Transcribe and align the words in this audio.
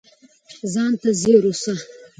ځان 0.73 0.91
ته 1.01 1.09
ځیر 1.19 1.43
اوسه 1.47 1.73